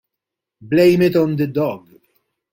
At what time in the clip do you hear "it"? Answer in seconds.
1.03-1.15